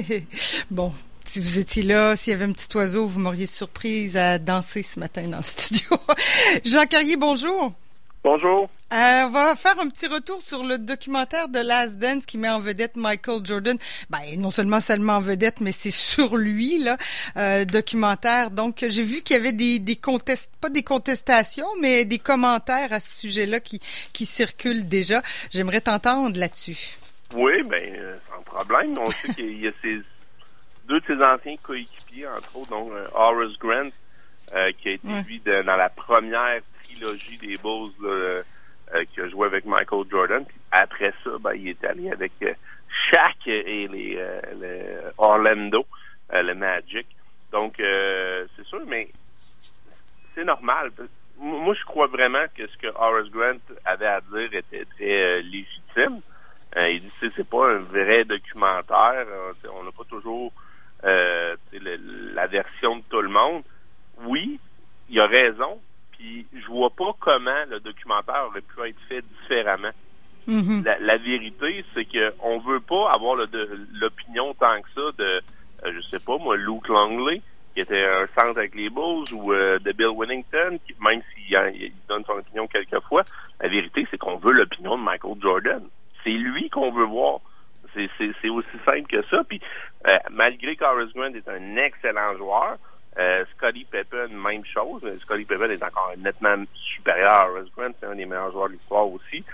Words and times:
bon, 0.70 0.92
si 1.24 1.40
vous 1.40 1.58
étiez 1.58 1.82
là, 1.82 2.16
s'il 2.16 2.32
y 2.32 2.34
avait 2.34 2.44
un 2.44 2.52
petit 2.52 2.74
oiseau, 2.76 3.06
vous 3.06 3.20
m'auriez 3.20 3.46
surprise 3.46 4.16
à 4.16 4.38
danser 4.38 4.82
ce 4.82 4.98
matin 5.00 5.22
dans 5.22 5.38
le 5.38 5.42
studio. 5.42 5.96
Jean 6.64 6.86
Carrier, 6.86 7.16
bonjour. 7.16 7.72
Bonjour. 8.24 8.68
Euh, 8.92 9.24
on 9.24 9.30
va 9.30 9.56
faire 9.56 9.80
un 9.80 9.88
petit 9.88 10.06
retour 10.06 10.40
sur 10.40 10.62
le 10.62 10.78
documentaire 10.78 11.48
de 11.48 11.58
Last 11.58 11.96
Dance 11.96 12.24
qui 12.24 12.38
met 12.38 12.48
en 12.48 12.60
vedette 12.60 12.94
Michael 12.94 13.40
Jordan. 13.44 13.76
Ben, 14.10 14.20
non 14.38 14.52
seulement 14.52 14.80
seulement 14.80 15.14
en 15.14 15.20
vedette, 15.20 15.60
mais 15.60 15.72
c'est 15.72 15.90
sur 15.90 16.36
lui, 16.36 16.78
là, 16.78 16.96
euh, 17.36 17.64
documentaire. 17.64 18.52
Donc, 18.52 18.84
j'ai 18.86 19.02
vu 19.02 19.22
qu'il 19.22 19.34
y 19.34 19.40
avait 19.40 19.52
des, 19.52 19.80
des 19.80 19.96
contest, 19.96 20.50
pas 20.60 20.68
des 20.68 20.84
contestations, 20.84 21.66
mais 21.80 22.04
des 22.04 22.20
commentaires 22.20 22.92
à 22.92 23.00
ce 23.00 23.20
sujet-là 23.20 23.58
qui, 23.58 23.80
qui 24.12 24.24
circulent 24.24 24.86
déjà. 24.86 25.20
J'aimerais 25.50 25.80
t'entendre 25.80 26.38
là-dessus. 26.38 26.98
Oui, 27.34 27.62
ben, 27.62 27.80
euh, 27.80 28.14
sans 28.28 28.42
problème. 28.42 28.94
On 28.98 29.10
sait 29.10 29.32
qu'il 29.34 29.60
y 29.60 29.68
a 29.68 29.72
ces, 29.80 30.00
deux 30.86 31.00
de 31.00 31.06
ses 31.06 31.22
anciens 31.22 31.56
coéquipiers, 31.62 32.26
entre 32.28 32.56
autres, 32.56 32.70
donc 32.70 32.92
euh, 32.92 33.04
Horace 33.14 33.58
Grant, 33.58 33.90
euh, 34.54 34.72
qui 34.78 34.88
a 34.88 34.92
été 34.92 35.08
lui 35.26 35.40
dans 35.40 35.76
la 35.76 35.88
première 35.88 36.60
trilogie 36.84 37.38
des 37.38 37.56
Bulls 37.56 38.44
qui 39.14 39.22
a 39.22 39.28
joué 39.28 39.46
avec 39.46 39.64
Michael 39.64 40.04
Jordan. 40.10 40.44
Puis 40.44 40.58
après 40.70 41.14
ça, 41.24 41.30
ben, 41.40 41.54
il 41.54 41.68
est 41.68 41.84
allé 41.84 42.10
avec 42.10 42.32
Shaq 42.40 43.46
et 43.46 43.88
les, 43.88 44.18
Orlando, 45.16 45.86
le 46.30 46.52
Magic. 46.54 47.06
Donc 47.50 47.76
c'est 47.78 48.66
sûr, 48.66 48.82
mais 48.86 49.08
c'est 50.34 50.44
normal. 50.44 50.90
Moi, 51.38 51.74
je 51.74 51.84
crois 51.84 52.06
vraiment 52.06 52.44
que 52.54 52.66
ce 52.66 52.76
que 52.76 52.88
Horace 52.88 53.30
Grant 53.30 53.58
avait 53.86 54.06
à 54.06 54.20
dire 54.20 54.54
était 54.54 54.84
très 54.96 55.42
légitime. 55.42 56.20
Il 56.76 57.00
dit 57.00 57.32
c'est 57.36 57.48
pas 57.48 57.70
un 57.70 57.78
vrai 57.78 58.24
documentaire. 58.24 59.26
on 59.74 59.84
n'a 59.84 59.92
pas 59.92 60.04
toujours 60.08 60.52
la 61.02 62.46
version 62.46 62.96
de 62.96 63.02
tout 63.10 63.20
le 63.20 63.28
monde 63.28 63.62
oui, 64.26 64.58
il 65.08 65.20
a 65.20 65.26
raison, 65.26 65.80
puis 66.12 66.46
je 66.52 66.66
vois 66.66 66.90
pas 66.90 67.14
comment 67.18 67.64
le 67.68 67.80
documentaire 67.80 68.46
aurait 68.46 68.62
pu 68.62 68.88
être 68.88 69.00
fait 69.08 69.22
différemment. 69.42 69.90
Mm-hmm. 70.48 70.98
la, 70.98 71.16
vérité, 71.18 71.84
c'est 71.94 72.04
que 72.04 72.34
on 72.40 72.58
veut 72.58 72.80
pas 72.80 73.12
avoir 73.12 73.36
l'opinion 73.92 74.54
tant 74.54 74.80
que 74.82 74.88
ça 74.92 75.16
de, 75.16 75.40
euh, 75.84 75.92
je 75.94 76.00
sais 76.00 76.18
pas 76.24 76.36
moi, 76.38 76.56
Luke 76.56 76.88
Longley, 76.88 77.40
qui 77.74 77.80
était 77.80 78.04
un 78.04 78.26
centre 78.36 78.58
avec 78.58 78.74
les 78.74 78.90
Bulls, 78.90 79.32
ou 79.32 79.52
euh, 79.52 79.78
de 79.78 79.92
Bill 79.92 80.08
Winnington, 80.08 80.78
qui, 80.84 80.96
même 81.00 81.22
s'il 81.32 81.92
donne 82.08 82.24
son 82.24 82.32
opinion 82.32 82.66
quelquefois, 82.66 83.22
la 83.60 83.68
vérité, 83.68 84.04
c'est 84.10 84.18
qu'on 84.18 84.36
veut 84.36 84.52
l'opinion 84.52 84.98
de 84.98 85.02
Michael 85.02 85.40
Jordan. 85.40 85.82
C'est 86.24 86.30
lui 86.30 86.68
qu'on 86.70 86.90
veut 86.90 87.04
voir. 87.04 87.40
C'est 87.94 88.48
aussi 88.48 88.68
simple 88.86 89.06
que 89.06 89.22
ça. 89.26 89.44
Puis 89.44 89.60
euh, 90.08 90.16
malgré 90.30 90.74
qu'Horace 90.76 91.12
Grant 91.14 91.34
est 91.34 91.46
un 91.46 91.76
excellent 91.76 92.34
joueur, 92.36 92.78
euh, 93.18 93.44
Scotty 93.56 93.84
Pippen, 93.84 94.28
même 94.28 94.64
chose. 94.64 95.02
Scotty 95.20 95.44
Pippen 95.44 95.70
est 95.70 95.82
encore 95.82 96.12
nettement 96.16 96.64
supérieur 96.74 97.32
à 97.32 97.50
Horace 97.50 97.68
Grant. 97.76 97.90
C'est 98.00 98.06
un 98.06 98.14
des 98.14 98.24
meilleurs 98.24 98.52
joueurs 98.52 98.68
de 98.68 98.74
l'histoire 98.74 99.06
aussi. 99.06 99.44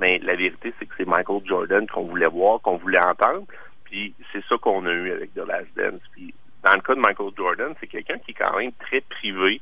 Mais 0.00 0.18
la 0.18 0.34
vérité, 0.34 0.74
c'est 0.78 0.86
que 0.86 0.94
c'est 0.96 1.06
Michael 1.06 1.42
Jordan 1.44 1.86
qu'on 1.86 2.02
voulait 2.02 2.28
voir, 2.28 2.60
qu'on 2.60 2.76
voulait 2.76 2.98
entendre. 2.98 3.46
Puis 3.84 4.14
c'est 4.32 4.44
ça 4.46 4.56
qu'on 4.58 4.84
a 4.86 4.90
eu 4.90 5.12
avec 5.12 5.32
The 5.34 5.46
Last 5.46 5.68
Dance. 5.76 6.00
Puis 6.12 6.34
dans 6.64 6.74
le 6.74 6.80
cas 6.80 6.94
de 6.94 7.00
Michael 7.00 7.30
Jordan, 7.36 7.74
c'est 7.78 7.86
quelqu'un 7.86 8.18
qui 8.18 8.32
est 8.32 8.34
quand 8.34 8.56
même 8.56 8.72
très 8.80 9.00
privé, 9.02 9.60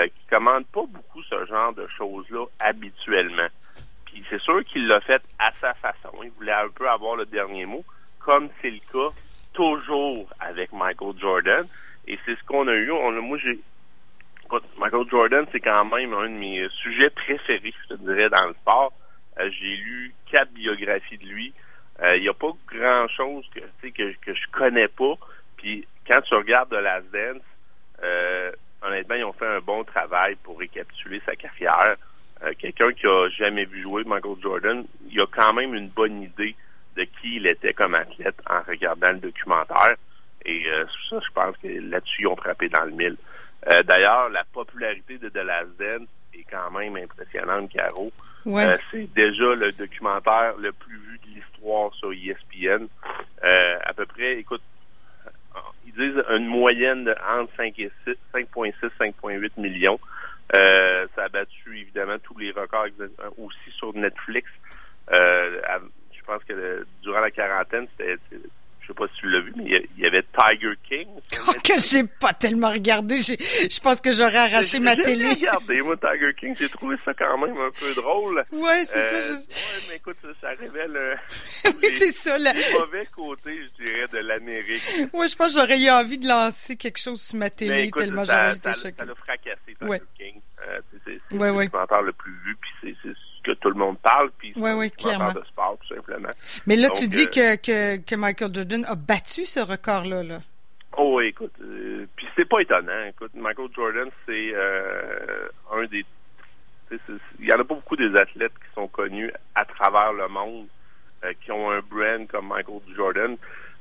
euh, 0.00 0.06
qui 0.06 0.26
commande 0.28 0.66
pas 0.66 0.84
beaucoup 0.86 1.22
ce 1.22 1.46
genre 1.46 1.72
de 1.72 1.86
choses-là 1.88 2.46
habituellement. 2.58 3.48
Puis 4.06 4.24
c'est 4.28 4.40
sûr 4.40 4.64
qu'il 4.64 4.86
l'a 4.88 5.00
fait 5.00 5.22
à 5.38 5.52
sa 5.60 5.74
façon. 5.74 6.10
Il 6.22 6.30
voulait 6.30 6.52
un 6.52 6.68
peu 6.68 6.88
avoir 6.88 7.16
le 7.16 7.26
dernier 7.26 7.66
mot, 7.66 7.84
comme 8.18 8.48
c'est 8.60 8.70
le 8.70 8.80
cas 8.92 9.14
toujours 9.52 10.28
avec 10.40 10.72
Michael 10.72 11.18
Jordan. 11.18 11.66
Et 12.06 12.18
c'est 12.24 12.36
ce 12.36 12.44
qu'on 12.44 12.66
a 12.68 12.74
eu. 12.74 12.90
Moi, 12.90 13.38
j'ai. 13.38 13.58
Michael 14.78 15.08
Jordan, 15.08 15.46
c'est 15.52 15.60
quand 15.60 15.84
même 15.84 16.12
un 16.12 16.28
de 16.28 16.34
mes 16.34 16.68
sujets 16.82 17.10
préférés, 17.10 17.72
je 17.84 17.94
te 17.94 18.00
dirais, 18.00 18.28
dans 18.28 18.46
le 18.48 18.54
sport. 18.54 18.92
Euh, 19.38 19.48
j'ai 19.50 19.76
lu 19.76 20.12
quatre 20.30 20.50
biographies 20.52 21.18
de 21.18 21.26
lui. 21.26 21.52
Euh, 22.02 22.16
il 22.16 22.22
n'y 22.22 22.28
a 22.28 22.34
pas 22.34 22.50
grand-chose 22.66 23.48
que, 23.54 23.88
que, 23.88 24.12
que 24.20 24.34
je 24.34 24.46
connais 24.50 24.88
pas. 24.88 25.14
Puis 25.56 25.86
quand 26.06 26.20
tu 26.22 26.34
regardes 26.34 26.70
de 26.70 26.78
Last 26.78 27.06
Dance, 27.12 27.42
honnêtement, 29.00 29.16
ils 29.16 29.24
ont 29.24 29.32
fait 29.32 29.46
un 29.46 29.60
bon 29.60 29.84
travail 29.84 30.36
pour 30.42 30.58
récapituler 30.58 31.20
sa 31.24 31.34
carrière. 31.36 31.96
Quelqu'un 32.58 32.92
qui 32.92 33.06
a 33.06 33.28
jamais 33.28 33.66
vu 33.66 33.82
jouer 33.82 34.02
Michael 34.04 34.36
Jordan, 34.40 34.84
il 35.10 35.20
a 35.20 35.26
quand 35.26 35.52
même 35.52 35.74
une 35.74 35.88
bonne 35.88 36.22
idée 36.22 36.56
de 36.96 37.02
qui 37.04 37.36
il 37.36 37.46
était 37.46 37.74
comme 37.74 37.94
athlète 37.94 38.36
en 38.48 38.60
regardant 38.66 39.12
le 39.12 39.18
documentaire. 39.18 39.96
Et 40.44 40.64
euh, 40.68 40.84
ça, 41.08 41.18
je 41.20 41.32
pense 41.34 41.56
que 41.58 41.68
là-dessus, 41.68 42.22
ils 42.22 42.26
ont 42.26 42.36
frappé 42.36 42.68
dans 42.68 42.84
le 42.84 42.92
mille. 42.92 43.16
Euh, 43.70 43.82
d'ailleurs, 43.82 44.30
la 44.30 44.44
popularité 44.44 45.18
de 45.18 45.28
The 45.28 45.44
Last 45.44 45.70
Dance 45.78 46.08
est 46.34 46.46
quand 46.50 46.70
même 46.70 46.96
impressionnante, 46.96 47.70
Caro. 47.70 48.10
Euh, 48.46 48.78
c'est 48.90 49.12
déjà 49.12 49.54
le 49.54 49.70
documentaire 49.72 50.54
le 50.56 50.72
plus 50.72 50.96
vu 50.96 51.20
de 51.24 51.40
l'histoire 51.40 51.92
sur 51.94 52.12
ESPN. 52.12 52.86
à 53.42 53.92
peu 53.92 54.06
près, 54.06 54.38
écoute, 54.38 54.62
disent 55.92 56.22
une 56.28 56.46
moyenne 56.46 57.04
de 57.04 57.14
entre 57.28 57.52
5 57.56 57.78
et 57.78 57.90
6, 58.06 58.14
5.6, 58.34 58.72
5.8 59.00 59.50
millions. 59.58 59.98
ça 60.52 61.24
a 61.24 61.28
battu 61.28 61.78
évidemment 61.78 62.18
tous 62.22 62.38
les 62.38 62.50
records 62.50 62.86
aussi 63.38 63.70
sur 63.76 63.94
Netflix. 63.94 64.48
je 65.10 66.22
pense 66.26 66.44
que 66.44 66.86
durant 67.02 67.20
la 67.20 67.30
quarantaine, 67.30 67.86
c'était 67.96 68.16
sais 68.90 68.94
pas 68.94 69.06
si 69.08 69.20
tu 69.20 69.30
l'as 69.30 69.40
vu, 69.40 69.52
mais 69.56 69.86
il 69.96 70.02
y 70.02 70.06
avait 70.06 70.22
Tiger 70.22 70.74
King. 70.88 71.08
que 71.64 71.80
j'ai 71.80 72.04
pas 72.04 72.32
tellement 72.32 72.70
regardé. 72.70 73.20
Je 73.22 73.80
pense 73.80 74.00
que 74.00 74.12
j'aurais 74.12 74.36
arraché 74.36 74.78
ma 74.80 74.96
télé. 74.96 75.28
J'ai 75.36 75.48
regardé, 75.48 75.82
moi, 75.82 75.96
Tiger 75.96 76.34
King. 76.34 76.54
J'ai 76.58 76.68
trouvé 76.68 76.96
ça 77.04 77.14
quand 77.14 77.38
même 77.38 77.56
un 77.56 77.70
peu 77.70 77.94
drôle. 77.94 78.44
Ouais, 78.52 78.84
c'est 78.84 79.00
ça. 79.00 79.16
Euh, 79.16 79.34
ouais, 79.34 79.84
mais 79.88 79.96
écoute, 79.96 80.16
ça, 80.40 80.48
révèle 80.58 80.96
euh, 80.96 81.14
oui, 81.64 81.88
c'est 81.88 82.12
ça, 82.12 82.36
les 82.38 82.52
mauvais 82.78 83.06
côtés, 83.14 83.56
je 83.56 83.84
dirais, 83.84 84.06
de 84.12 84.18
l'Amérique. 84.18 84.82
Moi, 85.12 85.26
je 85.26 85.36
pense 85.36 85.54
que 85.54 85.60
j'aurais 85.60 85.80
eu 85.80 85.90
envie 85.90 86.18
de 86.18 86.26
lancer 86.26 86.76
quelque 86.76 86.98
chose 86.98 87.20
sur 87.20 87.38
ma 87.38 87.50
télé 87.50 87.84
écoute, 87.84 88.02
tellement 88.02 88.24
j'aurais 88.24 88.56
été 88.56 88.74
choquée. 88.74 88.94
Ça 88.98 89.04
l'a 89.04 89.14
fracassé, 89.14 89.58
Tiger 89.66 89.90
ouais. 89.90 90.02
King. 90.16 90.40
Euh, 90.68 90.80
c'est 91.04 91.38
ouais, 91.38 91.50
le 91.52 91.64
documentaire 91.64 92.02
le 92.02 92.12
plus 92.12 92.32
vu, 92.44 92.56
puis 92.56 92.96
c'est 93.02 93.14
tout 93.60 93.68
le 93.68 93.74
monde 93.74 93.98
parle, 93.98 94.30
puis 94.38 94.52
oui, 94.56 94.72
oui, 94.72 94.90
clairement. 94.90 95.32
de 95.32 95.42
sport, 95.44 95.78
tout 95.80 95.94
simplement. 95.94 96.30
Mais 96.66 96.76
là, 96.76 96.88
tu 96.90 97.06
dis 97.06 97.26
que, 97.26 97.56
que, 97.56 97.98
que, 97.98 98.14
Michael 98.16 98.54
Jordan 98.54 98.84
a 98.86 98.94
battu 98.94 99.44
ce 99.44 99.60
record-là. 99.60 100.22
Là. 100.22 100.38
Oh 100.96 101.20
écoute, 101.20 101.52
euh, 101.62 102.06
puis 102.16 102.26
c'est 102.34 102.48
pas 102.48 102.60
étonnant. 102.60 103.04
Écoute, 103.08 103.32
Michael 103.34 103.68
Jordan, 103.74 104.08
c'est 104.26 104.52
euh, 104.54 105.48
un 105.72 105.84
des... 105.86 106.04
Il 107.38 107.46
y 107.46 107.52
en 107.52 107.60
a 107.60 107.64
pas 107.64 107.74
beaucoup 107.74 107.94
des 107.94 108.16
athlètes 108.16 108.54
qui 108.54 108.74
sont 108.74 108.88
connus 108.88 109.30
à 109.54 109.64
travers 109.64 110.12
le 110.12 110.26
monde, 110.26 110.66
euh, 111.24 111.32
qui 111.44 111.52
ont 111.52 111.70
un 111.70 111.80
brand 111.80 112.26
comme 112.26 112.48
Michael 112.48 112.80
Jordan. 112.96 113.36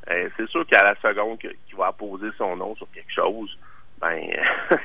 c'est 0.06 0.47
sûr 0.50 0.66
qu'à 0.67 0.84
la 0.84 0.96
seconde 1.01 1.40
qu'il 1.40 1.75
va 1.75 1.88
apposer 1.88 2.28
son 2.38 2.56
nom 2.56 2.75
sur 2.75 2.88
quelque 2.91 3.11
chose, 3.11 3.57
ben 4.00 4.29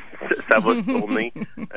ça 0.49 0.59
va 0.59 0.73
tourner 0.83 1.33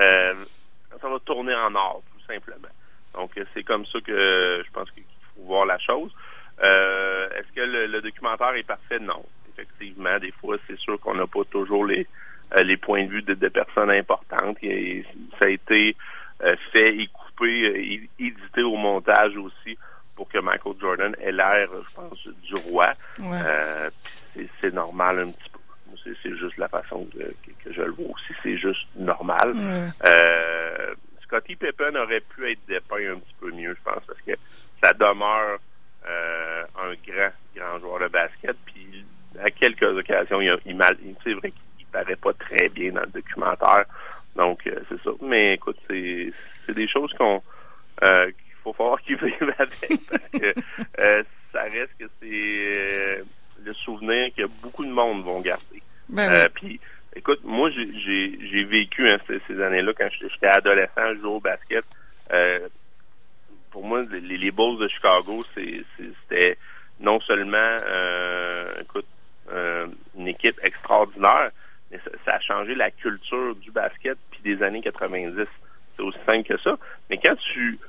ça 1.01 1.09
va 1.09 1.19
tourner 1.25 1.53
en 1.53 1.75
or, 1.75 2.01
tout 2.13 2.25
simplement. 2.25 2.69
Donc, 3.13 3.31
c'est 3.53 3.63
comme 3.63 3.85
ça 3.85 4.00
que 4.01 4.63
je 4.66 4.72
pense 4.72 4.90
qu'il 4.91 5.03
faut 5.35 5.44
voir 5.44 5.66
la 5.66 5.79
chose. 5.79 6.12
Euh, 6.63 7.29
est-ce 7.38 7.51
que 7.53 7.62
le, 7.62 8.01
documentaire 8.01 8.56
est 8.56 8.63
parfait? 8.63 9.00
Non. 9.00 9.23
Effectivement, 9.53 10.18
des 10.19 10.31
fois, 10.31 10.57
c'est 10.68 10.78
sûr 10.78 11.00
qu'on 11.00 11.16
n'a 11.16 11.28
pas 11.28 11.44
toujours 11.51 11.85
les, 11.85 12.07
euh, 12.56 12.63
les 12.63 12.78
points 12.78 13.06
de 13.06 13.09
vue 13.09 13.22
de, 13.22 13.47
personnes 13.47 13.91
importantes. 13.91 14.57
Et, 14.62 15.06
ça 15.40 15.46
a 15.46 15.50
été 15.50 15.96
euh, 16.44 16.56
fait 16.72 16.96
et 16.96 17.07
coupé, 17.07 18.09
édité 18.19 18.63
au 18.63 18.75
montage 18.75 19.35
aussi 19.38 19.78
pour 20.16 20.28
que 20.28 20.40
Michael 20.40 20.73
Jordan 20.79 21.16
ait 21.22 21.31
l'air, 21.31 21.69
je 21.88 21.94
pense, 21.94 22.28
du 22.28 22.56
roi. 22.72 22.91
c'est 24.61 24.73
normal 24.73 25.20
un 25.20 25.31
petit 25.31 25.49
peu. 25.52 25.58
C'est 26.23 26.35
juste 26.35 26.58
la 26.58 26.70
façon 26.70 27.05
que, 27.14 27.72
je 27.72 27.81
le 27.81 27.91
vois 27.91 28.08
aussi. 28.08 28.34
C'est 28.41 28.58
juste 28.58 28.87
normal. 28.96 29.52
Scotty 31.28 31.56
Pippen 31.56 31.96
aurait 31.96 32.22
pu 32.22 32.50
être 32.50 32.66
dépeint 32.68 33.12
un 33.12 33.20
petit 33.20 33.35
peu 33.40 33.52
mieux, 33.52 33.76
je 33.76 33.91
pense, 33.91 34.03
parce 34.06 34.22
que 34.22 34.32
ça 34.82 34.94
demeure 34.94 35.59
euh, 36.08 36.64
un 36.79 36.94
grand, 37.06 37.32
grand 37.56 37.79
joueur 37.79 38.00
de 38.00 38.08
basket. 38.08 38.56
Puis 38.66 39.06
à 39.40 39.52
quelques 39.52 39.84
occasions, 39.84 40.41
il, 40.41 40.58
il 40.66 40.76
mal, 40.76 40.97
c'est 41.24 41.34
vrai 41.34 41.52
qu'il 41.52 41.85
paraît 41.88 42.16
pas 42.16 42.34
très 42.34 42.70
bien 42.70 42.94
dans 42.94 43.02
le 43.02 43.08
documentaire. 43.08 43.85
Donc 44.35 44.66
euh, 44.68 44.79
c'est 44.90 45.02
ça. 45.03 45.12
Mais 45.22 45.56
écoute, 45.56 45.78
c'est, 45.90 46.32
c'est 46.66 46.76
des 46.76 46.88
choses 46.88 47.12
qu'on 47.14 47.44
euh, 48.03 48.26
qu'il 48.28 48.56
faut 48.64 48.74
falloir 48.74 49.02
qu'il 49.02 49.18
vive 49.18 49.53
avec 49.58 50.00
parce 50.09 50.29
que 50.32 50.53
ça 51.52 51.62
reste 51.62 51.91
que 52.00 52.06
c'est 52.22 53.20
le 53.64 53.72
souvenir 53.72 54.29
que 54.35 54.44
beaucoup 54.62 54.85
de 54.85 54.91
monde 54.91 55.24
vont 55.24 55.41
garder. 55.41 55.82
Ben 56.09 56.47
puis 56.53 56.79
Écoute, 57.18 57.40
moi, 57.44 57.72
j'ai 57.72 58.64
vécu 58.66 59.09
hein, 59.09 59.18
ces, 59.26 59.40
quand 59.47 59.72
j'étais 60.29 60.47
adolescent, 60.47 61.14
je 61.16 61.20
jouais 61.20 61.29
au 61.29 61.40
basket. 61.40 61.85
Euh, 62.32 62.68
pour 63.72 63.85
moi, 63.85 64.02
les, 64.12 64.52
Bulls 64.52 64.79
de 64.79 64.88
Chicago, 64.88 65.44
c'était 65.53 66.58
non 67.00 67.20
seulement, 67.22 67.78
euh, 67.85 68.82
écoute, 68.82 69.06
équipe 70.26 70.59
extraordinaire, 70.64 71.52
mais 71.91 72.00
ça, 72.26 72.35
a 72.35 72.40
changé 72.40 72.76
la 72.76 72.91
culture 72.91 73.56
du 73.56 73.72
basket 73.72 74.18
puis 74.32 74.41
des 74.44 74.62
années 74.64 74.82
90. 74.82 75.47
C'est 75.96 76.02
aussi 76.03 76.18
simple 76.26 76.47
que 76.47 76.58
ça. 76.62 76.78
Mais 77.09 77.18
quand 77.18 77.35
tu 77.35 77.79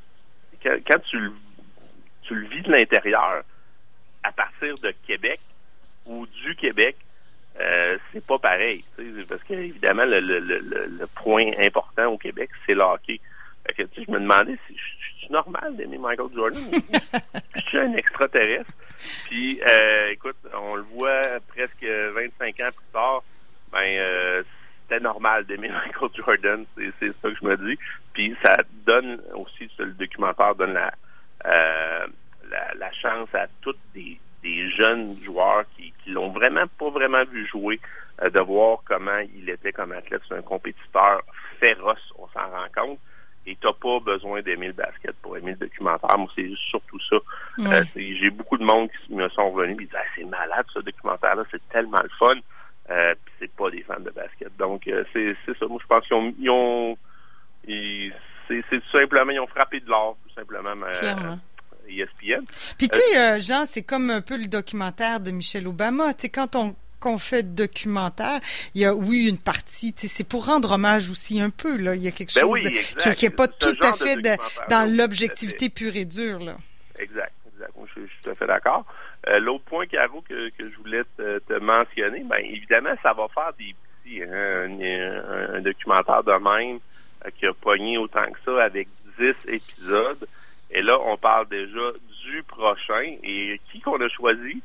quand, 0.63 1.03
tu 1.03 2.35
le 2.35 2.49
vis 2.49 2.63
de 2.63 2.73
l'intérieur, 2.73 3.43
à 4.23 4.33
partir 4.33 4.75
de 4.83 4.93
Québec 5.07 5.41
ou 6.07 6.27
du 6.27 6.57
Québec, 6.57 6.97
euh, 7.61 7.99
c'est 8.13 8.27
pas 8.27 8.39
pareil. 8.39 8.85
Parce 9.29 9.43
qu'évidemment, 9.43 10.05
le, 10.05 10.21
le, 10.21 10.39
le, 10.39 11.07
point 11.17 11.47
important 11.59 12.07
au 12.07 12.19
Québec, 12.19 12.51
c'est 12.67 12.75
le 12.75 12.83
hockey. 12.83 13.21
Fait 13.67 13.75
que, 13.75 13.83
je 13.97 14.11
me 14.11 14.21
demandais 14.21 14.57
si 14.67 14.77
je 14.77 15.19
suis 15.19 15.33
normal 15.33 15.77
d'aimer 15.77 15.99
Michael 15.99 16.29
Jordan. 16.35 16.63
je 17.57 17.61
suis 17.61 17.79
un 17.79 17.95
extraterrestre. 17.95 18.73
Puis, 19.27 19.61
euh, 19.69 20.11
écoute, 20.11 20.37
on 20.55 20.77
le 20.77 20.83
voit 20.83 21.41
presque 21.49 21.85
25 21.85 22.61
ans 22.61 22.71
plus 22.77 22.93
tard. 22.93 23.23
Ben, 23.73 23.99
euh, 23.99 24.43
c'était 24.83 25.01
normal 25.01 25.45
d'aimer 25.45 25.69
Michael 25.87 26.11
Jordan. 26.15 26.65
C'est 26.99 27.13
ça 27.13 27.29
que 27.29 27.35
je 27.35 27.45
me 27.45 27.57
dis. 27.57 27.79
Puis, 28.13 28.37
ça 28.43 28.57
donne 28.87 29.21
aussi, 29.35 29.69
le 29.79 29.93
documentaire 29.93 30.55
donne 30.55 30.75
la, 30.75 30.93
euh, 31.47 32.07
la, 32.51 32.75
la, 32.75 32.93
chance 32.93 33.29
à 33.35 33.47
toutes 33.61 33.81
des, 33.95 34.19
des 34.43 34.69
jeunes 34.71 35.15
joueurs 35.17 35.65
vraiment 37.09 37.31
vu 37.31 37.47
jouer, 37.47 37.81
euh, 38.23 38.31
de 38.31 38.41
voir 38.41 38.79
comment 38.85 39.19
il 39.37 39.49
était 39.49 39.73
comme 39.73 39.93
athlète. 39.93 40.23
C'est 40.29 40.37
un 40.37 40.43
compétiteur 40.43 41.23
féroce, 41.61 42.13
on 42.19 42.29
s'en 42.29 42.49
rend 42.51 42.67
compte. 42.75 42.99
Et 43.47 43.57
t'as 43.61 43.73
pas 43.73 43.99
besoin 44.01 44.43
d'aimer 44.43 44.67
le 44.69 44.73
basket 44.75 45.15
pour 45.23 45.37
aimer 45.37 45.53
le 45.53 45.67
documentaire. 45.67 46.19
Moi, 46.19 46.29
c'est 46.37 46.51
surtout 46.69 47.01
ça. 47.09 47.17
Euh, 47.61 47.85
j'ai 47.97 48.29
beaucoup 48.29 48.59
de 48.59 48.65
monde 48.65 48.91
qui 49.07 49.15
me 49.15 49.27
sont 49.31 49.51
revenus 49.51 49.77
et 49.77 49.85
disent 49.85 49.95
ah, 49.97 50.03
c'est 50.15 50.25
malade 50.25 50.67
ce 50.75 50.81
documentaire-là, 50.81 51.45
c'est 51.51 51.67
tellement 51.71 52.03
le 52.03 52.11
fun. 52.19 52.35
Euh, 52.91 53.15
c'est 53.39 53.51
pas 53.53 53.71
des 53.71 53.83
fans 53.83 54.01
de 54.01 54.11
basket. 54.11 54.55
Donc 54.59 54.87
euh, 54.87 55.03
c'est 55.15 55.35
ça. 55.59 55.67
Moi, 55.67 55.79
je 55.81 55.87
pense 55.87 56.07
qu'ils 56.07 56.17
ont, 56.17 56.35
ils 56.39 56.51
ont 56.51 56.99
c'est 57.67 58.63
tout 58.71 58.99
simplement 58.99 59.31
ils 59.31 59.41
ont 59.41 59.47
frappé 59.47 59.81
de 59.81 59.89
l'or, 59.89 60.19
tout 60.27 60.35
simplement. 60.35 60.75
ESPN. 61.89 62.45
Puis 62.77 62.89
tu 62.91 62.99
sais, 62.99 63.41
Jean, 63.41 63.65
c'est 63.65 63.83
comme 63.83 64.11
un 64.11 64.21
peu 64.21 64.37
le 64.37 64.47
documentaire 64.47 65.21
de 65.21 65.31
Michelle 65.31 65.67
Obama. 65.67 66.13
Tu 66.13 66.23
sais, 66.23 66.29
quand 66.29 66.55
on 66.55 66.77
qu'on 67.01 67.19
fait 67.19 67.55
documentaire, 67.55 68.41
il 68.75 68.83
y 68.83 68.85
a 68.85 68.95
oui 68.95 69.29
une 69.29 69.39
partie, 69.39 69.95
c'est 69.97 70.29
pour 70.29 70.47
rendre 70.47 70.73
hommage 70.73 71.11
aussi 71.11 71.41
un 71.41 71.51
peu 71.51 71.77
là. 71.77 71.95
Il 71.95 72.03
y 72.03 72.09
a 72.09 72.11
quelque 72.11 72.35
ben 72.35 72.41
chose 72.41 72.61
qui 73.17 73.25
n'est 73.25 73.31
pas 73.31 73.49
tout 73.49 73.77
à 73.83 73.93
fait 73.93 74.17
dans 74.69 74.97
l'objectivité 74.97 75.69
pure 75.69 75.97
et 75.97 76.05
dure 76.05 76.41
là. 76.41 76.57
Exact, 76.99 77.33
exact. 77.55 77.73
je, 77.95 78.01
suis 78.01 78.11
tout 78.23 78.31
à 78.31 78.35
fait 78.35 78.47
d'accord. 78.47 78.85
Euh, 79.29 79.39
l'autre 79.41 79.65
point, 79.65 79.87
Caro, 79.87 80.23
que, 80.23 80.49
que 80.51 80.71
je 80.71 80.77
voulais 80.79 81.03
te, 81.17 81.59
mentionner, 81.59 82.23
ben 82.25 82.39
évidemment, 82.39 82.95
ça 83.03 83.13
va 83.13 83.27
faire 83.29 83.53
des 83.59 83.75
petits, 84.05 84.23
hein, 84.23 85.55
un, 85.55 85.61
documentaire 85.61 86.23
de 86.23 86.33
même 86.33 86.79
euh, 87.27 87.31
qui 87.39 87.47
a 87.47 87.53
pogné 87.53 87.99
autant 87.99 88.25
que 88.31 88.39
ça 88.45 88.65
avec 88.65 88.89
10 89.19 89.35
épisodes. 89.49 90.27
Et 90.71 90.83
là, 90.83 90.99
on 91.05 91.17
parle 91.17 91.49
déjà 91.49 91.89
du 92.25 92.43
prochain. 92.45 93.17
Et 93.23 93.61
qui 93.71 93.81
qu'on 93.81 94.01
a 94.01 94.09
choisi? 94.09 94.63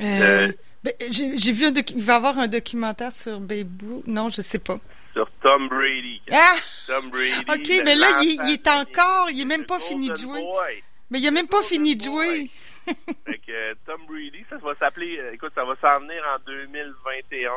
Euh, 0.00 0.50
ben, 0.82 0.92
j'ai 1.10 1.52
vu 1.52 1.66
un 1.66 1.72
il 1.94 2.02
va 2.02 2.12
y 2.14 2.16
avoir 2.16 2.38
un 2.38 2.48
documentaire 2.48 3.12
sur 3.12 3.40
Babe 3.40 3.82
Ruth. 3.82 4.06
Non, 4.06 4.28
je 4.28 4.42
sais 4.42 4.58
pas. 4.58 4.78
Sur 5.12 5.30
Tom 5.42 5.68
Brady. 5.68 6.20
Ah! 6.30 6.56
Tom 6.86 7.10
Brady. 7.10 7.40
OK, 7.48 7.84
mais 7.84 7.94
là, 7.94 8.08
il, 8.22 8.52
est 8.52 8.68
encore, 8.68 9.28
il 9.30 9.42
est 9.42 9.46
même 9.46 9.64
pas 9.64 9.78
fini 9.78 10.08
de 10.08 10.16
jouer. 10.16 10.42
Mais 11.10 11.20
il 11.20 11.28
a 11.28 11.30
même 11.30 11.48
pas 11.48 11.62
fini 11.62 11.96
de 11.96 12.02
jouer. 12.02 12.50
fait 12.86 13.38
que 13.38 13.52
euh, 13.52 13.74
Tom 13.86 14.00
Brady, 14.08 14.44
ça 14.48 14.56
va 14.56 14.74
s'appeler, 14.74 15.18
euh, 15.18 15.32
écoute, 15.32 15.52
ça 15.54 15.64
va 15.64 15.74
s'en 15.76 16.00
venir 16.00 16.22
en 16.34 16.38
2021. 16.46 17.50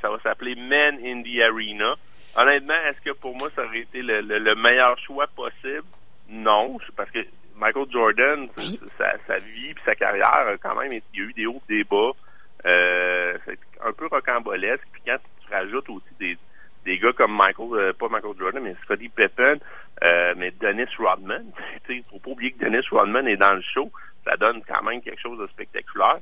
Ça 0.00 0.10
va 0.10 0.20
s'appeler 0.22 0.54
Men 0.54 0.98
in 1.04 1.22
the 1.22 1.40
Arena. 1.42 1.96
Honnêtement, 2.36 2.74
est-ce 2.88 3.00
que 3.00 3.10
pour 3.16 3.36
moi, 3.36 3.50
ça 3.56 3.64
aurait 3.64 3.80
été 3.80 4.02
le 4.02 4.54
meilleur 4.54 4.98
choix 4.98 5.26
possible? 5.26 5.84
non, 6.32 6.78
parce 6.96 7.10
que 7.10 7.20
Michael 7.56 7.86
Jordan, 7.90 8.48
sa, 8.98 9.38
vie 9.38 9.70
et 9.70 9.74
sa 9.84 9.94
carrière, 9.94 10.56
quand 10.62 10.76
même, 10.78 10.92
il 10.92 11.20
y 11.20 11.22
a 11.22 11.28
eu 11.28 11.32
des 11.34 11.46
hauts, 11.46 11.62
des 11.68 11.84
bas. 11.84 12.12
Euh, 12.66 13.36
c'est 13.44 13.58
un 13.84 13.92
peu 13.92 14.06
rocambolesque. 14.06 14.86
Puis 14.92 15.02
quand 15.06 15.18
tu 15.40 15.52
rajoutes 15.52 15.88
aussi 15.90 16.14
des, 16.18 16.38
des 16.84 16.98
gars 16.98 17.12
comme 17.12 17.34
Michael, 17.36 17.68
euh, 17.72 17.92
pas 17.92 18.08
Michael 18.08 18.34
Jordan, 18.38 18.62
mais 18.62 18.76
Scottie 18.82 19.08
Pippen, 19.08 19.58
euh, 20.04 20.34
mais 20.36 20.52
Dennis 20.52 20.90
Rodman, 20.98 21.44
il 21.88 22.02
faut 22.04 22.18
pas 22.18 22.30
oublier 22.30 22.52
que 22.52 22.64
Dennis 22.64 22.86
Rodman 22.90 23.26
est 23.28 23.36
dans 23.36 23.54
le 23.54 23.62
show. 23.62 23.90
Ça 24.24 24.36
donne 24.36 24.62
quand 24.66 24.82
même 24.82 25.00
quelque 25.02 25.20
chose 25.20 25.38
de 25.38 25.46
spectaculaire. 25.48 26.18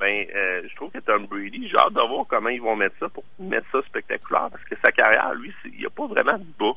Ben, 0.00 0.26
euh, 0.34 0.62
je 0.68 0.74
trouve 0.74 0.90
que 0.90 0.98
Tom 0.98 1.26
Brady, 1.26 1.68
j'ai 1.68 1.78
hâte 1.78 1.92
de 1.92 2.00
voir 2.00 2.26
comment 2.28 2.48
ils 2.48 2.60
vont 2.60 2.74
mettre 2.74 2.96
ça 2.98 3.08
pour 3.08 3.24
mettre 3.38 3.66
ça 3.70 3.80
spectaculaire, 3.82 4.48
parce 4.50 4.64
que 4.64 4.74
sa 4.84 4.90
carrière, 4.90 5.32
lui, 5.34 5.52
il 5.66 5.78
n'y 5.78 5.86
a 5.86 5.90
pas 5.90 6.06
vraiment 6.06 6.36
de 6.36 6.44
bas. 6.58 6.74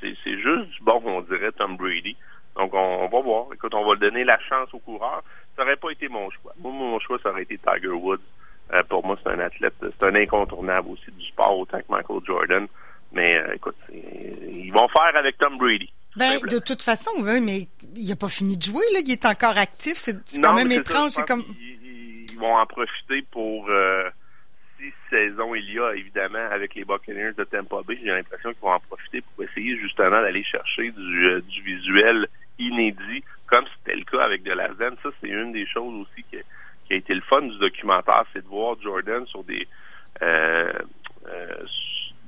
C'est 0.00 0.14
juste 0.24 0.70
du 0.70 0.82
bon, 0.82 1.02
on 1.04 1.22
dirait, 1.22 1.50
Tom 1.52 1.76
Brady. 1.76 2.16
Donc, 2.54 2.72
on, 2.74 3.08
va 3.08 3.20
voir. 3.20 3.46
Écoute, 3.52 3.74
on 3.74 3.84
va 3.84 3.96
donner 3.96 4.22
la 4.22 4.38
chance 4.48 4.72
au 4.72 4.78
coureur. 4.78 5.24
Ça 5.56 5.62
n'aurait 5.62 5.76
pas 5.76 5.90
été 5.90 6.08
mon 6.08 6.30
choix. 6.30 6.52
Moi, 6.58 6.72
mon 6.72 7.00
choix, 7.00 7.18
ça 7.20 7.30
aurait 7.30 7.42
été 7.42 7.58
Tiger 7.58 7.88
Woods. 7.88 8.18
Euh, 8.72 8.82
pour 8.88 9.04
moi, 9.06 9.18
c'est 9.22 9.30
un 9.30 9.40
athlète, 9.40 9.74
c'est 9.80 10.06
un 10.06 10.14
incontournable 10.14 10.90
aussi 10.90 11.10
du 11.10 11.26
sport, 11.26 11.58
autant 11.58 11.78
que 11.78 11.90
Michael 11.90 12.20
Jordan. 12.26 12.66
Mais 13.12 13.36
euh, 13.36 13.54
écoute, 13.54 13.76
ils 13.90 14.70
vont 14.72 14.88
faire 14.88 15.16
avec 15.16 15.38
Tom 15.38 15.56
Brady. 15.56 15.90
Ben, 16.16 16.38
de 16.50 16.58
toute 16.58 16.82
façon, 16.82 17.10
oui, 17.20 17.40
mais 17.40 17.68
il 17.94 18.08
n'a 18.08 18.16
pas 18.16 18.28
fini 18.28 18.56
de 18.56 18.62
jouer, 18.62 18.84
là. 18.92 19.00
Il 19.04 19.12
est 19.12 19.24
encore 19.24 19.56
actif. 19.56 19.96
C'est 19.96 20.40
quand 20.42 20.54
même 20.54 20.72
étrange. 20.72 21.14
Comme. 21.26 21.44
Ils, 21.60 22.36
vont 22.38 22.56
en 22.56 22.66
profiter 22.66 23.22
pour 23.32 23.68
euh, 23.68 24.08
six 24.78 24.92
saisons 25.10 25.56
il 25.56 25.72
y 25.72 25.78
a, 25.80 25.92
évidemment, 25.94 26.46
avec 26.52 26.74
les 26.76 26.84
Buccaneers 26.84 27.32
de 27.36 27.44
Tampa 27.44 27.82
Bay. 27.86 27.98
J'ai 28.00 28.10
l'impression 28.10 28.52
qu'ils 28.52 28.62
vont 28.62 28.72
en 28.72 28.80
profiter 28.80 29.22
pour 29.22 29.44
essayer 29.44 29.76
justement 29.78 30.22
d'aller 30.22 30.44
chercher 30.44 30.90
du, 30.90 31.42
du 31.42 31.62
visuel 31.62 32.28
inédit, 32.60 33.24
comme 33.46 33.64
c'était 33.78 33.98
le 33.98 34.04
cas 34.04 34.22
avec 34.24 34.44
De 34.44 34.52
La 34.52 34.72
Zen. 34.74 34.94
Ça, 35.02 35.08
c'est 35.20 35.28
une 35.28 35.52
des 35.52 35.66
choses 35.66 36.06
aussi 36.06 36.24
qui, 36.88 36.94
a 36.94 36.96
été 36.96 37.14
le 37.14 37.20
fun 37.22 37.42
du 37.42 37.58
documentaire, 37.58 38.24
c'est 38.32 38.42
de 38.42 38.48
voir 38.48 38.76
Jordan 38.82 39.26
sur 39.26 39.44
des, 39.44 39.66
euh, 40.22 40.72
euh, 41.28 41.54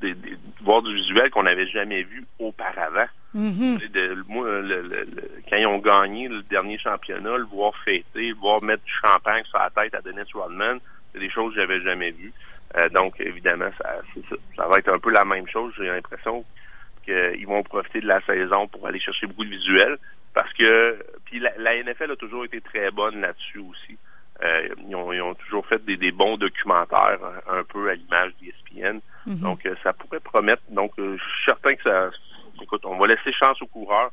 des, 0.01 0.15
voir 0.63 0.83
du 0.83 0.95
visuel 0.95 1.31
qu'on 1.31 1.45
n'avait 1.45 1.69
jamais 1.69 2.03
vu 2.03 2.25
auparavant. 2.39 3.07
Mm-hmm. 3.35 3.91
de, 3.93 4.25
moi, 4.29 4.61
le, 4.61 5.07
quand 5.49 5.57
ils 5.57 5.67
ont 5.67 5.79
gagné 5.79 6.29
le 6.29 6.43
dernier 6.43 6.79
championnat, 6.79 7.37
le 7.37 7.45
voir 7.45 7.73
fêter, 7.85 8.31
le 8.31 8.35
voir 8.35 8.63
mettre 8.63 8.83
du 8.83 8.93
champagne 8.93 9.45
sur 9.45 9.59
la 9.59 9.71
tête 9.71 9.95
à 9.95 10.01
Dennis 10.01 10.31
Rodman, 10.35 10.81
c'est 11.13 11.21
des 11.21 11.31
choses 11.31 11.55
que 11.55 11.61
j'avais 11.61 11.81
jamais 11.81 12.11
vues. 12.11 12.33
Euh, 12.77 12.89
donc, 12.89 13.21
évidemment, 13.21 13.71
ça, 13.79 13.97
ça, 14.29 14.37
ça, 14.57 14.67
va 14.67 14.79
être 14.79 14.93
un 14.93 14.99
peu 14.99 15.11
la 15.11 15.25
même 15.25 15.49
chose. 15.49 15.73
J'ai 15.77 15.87
l'impression 15.87 16.45
qu'ils 17.05 17.47
vont 17.47 17.63
profiter 17.63 18.01
de 18.01 18.07
la 18.07 18.21
saison 18.23 18.69
pour 18.69 18.87
aller 18.87 19.01
chercher 19.01 19.27
beaucoup 19.27 19.45
de 19.45 19.51
visuels. 19.51 19.97
Parce 20.35 20.53
que 20.53 20.97
puis 21.25 21.41
la, 21.41 21.83
NFL 21.83 22.13
a 22.13 22.17
toujours 22.17 22.45
été 22.45 22.61
très 22.61 22.91
bonne 22.91 23.21
là-dessus 23.21 23.59
aussi. 23.59 23.97
Euh, 24.43 24.69
ils, 24.89 24.97
ont, 24.97 25.35
toujours 25.35 25.67
fait 25.67 25.85
des, 25.85 26.13
bons 26.13 26.37
documentaires 26.39 27.19
un, 27.49 27.63
peu 27.65 27.91
à 27.91 27.95
l'image 27.95 28.33
d'ESPN. 28.41 29.01
Mm 29.27 29.43
Donc 29.43 29.67
euh, 29.67 29.75
ça 29.83 29.93
pourrait 29.93 30.21
promettre. 30.21 30.63
Donc 30.71 30.93
euh, 30.99 31.17
je 31.17 31.23
suis 31.23 31.45
certain 31.47 31.75
que 31.75 31.83
ça. 31.83 32.11
Écoute, 32.63 32.83
on 32.85 32.99
va 32.99 33.07
laisser 33.07 33.33
chance 33.33 33.61
aux 33.63 33.67
coureurs. 33.67 34.11